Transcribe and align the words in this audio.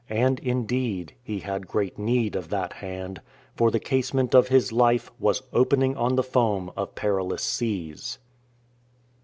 And, 0.09 0.39
indeed, 0.39 1.13
he 1.21 1.37
had 1.41 1.67
great 1.67 1.99
need 1.99 2.35
of 2.35 2.49
that 2.49 2.73
Hand; 2.73 3.21
for 3.55 3.69
the 3.69 3.79
casement 3.79 4.33
of 4.33 4.47
his 4.47 4.71
life 4.71 5.11
was 5.19 5.43
"opening 5.53 5.95
on 5.95 6.15
the 6.15 6.23
foam 6.23 6.71
Of 6.75 6.95
perilous 6.95 7.43
seas." 7.43 8.17